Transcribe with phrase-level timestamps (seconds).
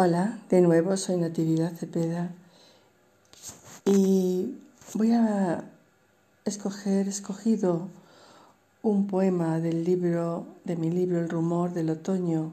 [0.00, 2.30] Hola, de nuevo soy Natividad Cepeda
[3.84, 4.56] y
[4.94, 5.64] voy a
[6.44, 7.88] escoger, escogido
[8.82, 12.52] un poema del libro, de mi libro El rumor del otoño.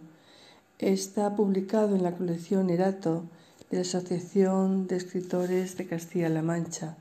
[0.79, 3.25] Está publicado en la colección Erato
[3.69, 6.97] de la Asociación de Escritores de Castilla-La Mancha.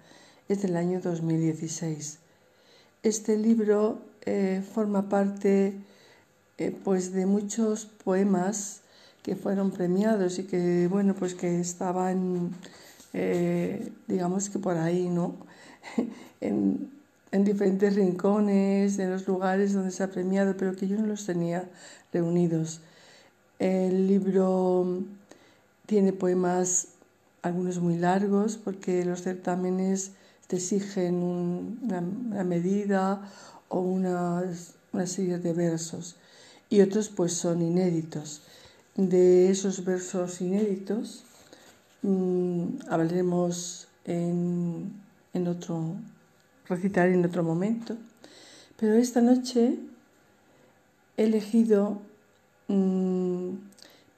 [0.50, 2.18] Es del año 2016.
[3.02, 5.72] Este libro eh, forma parte
[6.58, 8.82] eh, pues de muchos poemas
[9.24, 12.50] que fueron premiados y que, bueno, pues que estaban,
[13.14, 15.34] eh, digamos que por ahí, ¿no?
[16.42, 16.90] en,
[17.32, 21.24] en diferentes rincones, en los lugares donde se ha premiado, pero que yo no los
[21.24, 21.70] tenía
[22.12, 22.80] reunidos.
[23.58, 25.02] El libro
[25.86, 26.88] tiene poemas,
[27.40, 30.12] algunos muy largos, porque los certámenes
[30.48, 33.22] te exigen una, medida
[33.70, 34.42] o una,
[34.92, 36.16] una serie de versos,
[36.68, 38.42] y otros pues son inéditos
[38.96, 41.24] de esos versos inéditos
[42.02, 44.92] mm, hablaremos en,
[45.32, 45.96] en, otro,
[46.68, 47.96] recitar en otro momento.
[48.78, 49.78] Pero esta noche
[51.16, 52.00] he elegido,
[52.68, 53.50] mm,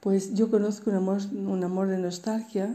[0.00, 2.74] pues yo conozco un amor, un amor de nostalgia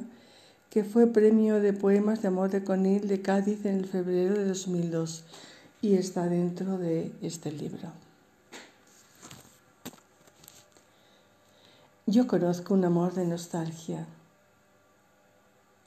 [0.70, 5.26] que fue premio de poemas de amor de Conil de Cádiz en febrero de 2002
[5.82, 7.92] y está dentro de este libro.
[12.12, 14.06] Yo conozco un amor de nostalgia.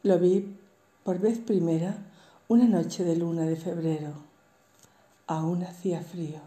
[0.02, 0.56] Lo vi
[1.02, 1.98] por vez primera
[2.48, 4.14] una noche de luna de febrero.
[5.26, 6.40] Aún hacía frío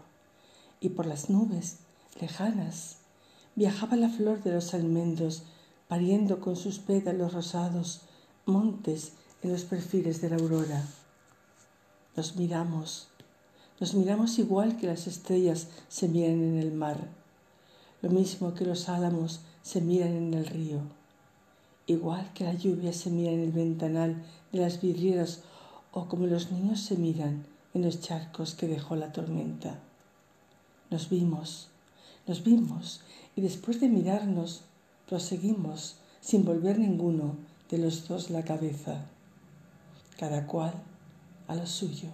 [0.80, 1.76] y por las nubes
[2.20, 2.96] lejanas
[3.54, 5.44] viajaba la flor de los almendros
[5.86, 8.00] pariendo con sus pétalos rosados
[8.46, 9.12] montes
[9.44, 10.84] en los perfiles de la aurora.
[12.16, 13.10] Nos miramos,
[13.78, 17.06] nos miramos igual que las estrellas se miran en el mar,
[18.02, 20.80] lo mismo que los álamos se miran en el río,
[21.86, 25.42] igual que la lluvia se mira en el ventanal de las vidrieras
[25.92, 27.44] o como los niños se miran
[27.74, 29.78] en los charcos que dejó la tormenta.
[30.90, 31.68] Nos vimos,
[32.26, 33.02] nos vimos
[33.36, 34.62] y después de mirarnos
[35.06, 37.36] proseguimos sin volver ninguno
[37.68, 39.04] de los dos la cabeza,
[40.16, 40.72] cada cual
[41.46, 42.08] a lo suyo.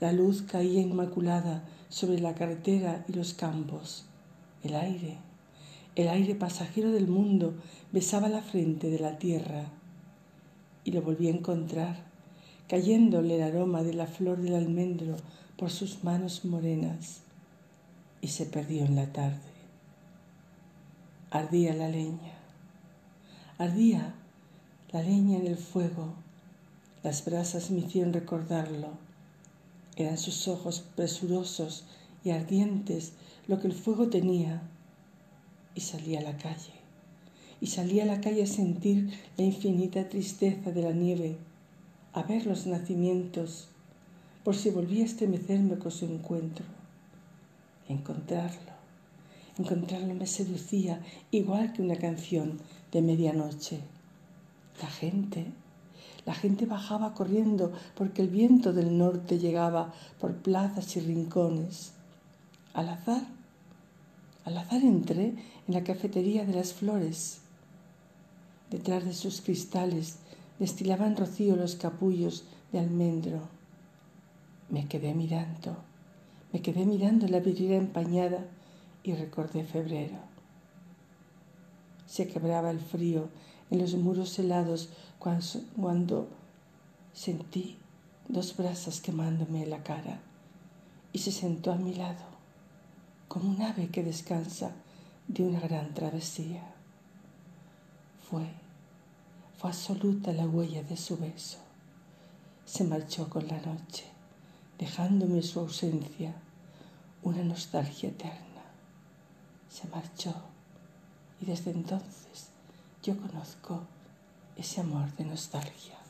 [0.00, 4.04] La luz caía inmaculada sobre la carretera y los campos,
[4.62, 5.31] el aire
[5.94, 7.54] el aire pasajero del mundo
[7.92, 9.66] besaba la frente de la tierra
[10.84, 11.96] y lo volví a encontrar,
[12.66, 15.16] cayéndole el aroma de la flor del almendro
[15.56, 17.20] por sus manos morenas
[18.22, 19.52] y se perdió en la tarde.
[21.30, 22.38] Ardía la leña,
[23.58, 24.14] ardía
[24.92, 26.14] la leña en el fuego,
[27.02, 28.90] las brasas me hicieron recordarlo,
[29.96, 31.84] eran sus ojos presurosos
[32.24, 33.12] y ardientes
[33.46, 34.62] lo que el fuego tenía
[35.74, 36.72] y salí a la calle.
[37.60, 41.36] Y salí a la calle a sentir la infinita tristeza de la nieve,
[42.12, 43.68] a ver los nacimientos,
[44.44, 46.64] por si volvía a estremecerme con su encuentro.
[47.88, 48.72] Encontrarlo,
[49.58, 51.00] encontrarlo me seducía
[51.30, 52.58] igual que una canción
[52.90, 53.80] de medianoche.
[54.80, 55.46] La gente,
[56.24, 61.92] la gente bajaba corriendo porque el viento del norte llegaba por plazas y rincones.
[62.74, 63.22] Al azar
[64.44, 65.34] al azar entré
[65.68, 67.40] en la cafetería de las flores.
[68.70, 70.16] Detrás de sus cristales
[70.58, 73.40] destilaban rocío los capullos de almendro.
[74.68, 75.76] Me quedé mirando,
[76.52, 78.46] me quedé mirando la vidriera empañada
[79.02, 80.16] y recordé febrero.
[82.06, 83.28] Se quebraba el frío
[83.70, 86.28] en los muros helados cuando,
[87.12, 87.76] sentí
[88.28, 90.20] dos brasas quemándome la cara
[91.12, 92.31] y se sentó a mi lado
[93.32, 94.72] como un ave que descansa
[95.26, 96.62] de una gran travesía.
[98.28, 98.44] Fue,
[99.56, 101.56] fue absoluta la huella de su beso.
[102.66, 104.04] Se marchó con la noche,
[104.78, 106.34] dejándome su ausencia
[107.22, 108.64] una nostalgia eterna.
[109.70, 110.34] Se marchó
[111.40, 112.50] y desde entonces
[113.02, 113.80] yo conozco
[114.56, 116.01] ese amor de nostalgia.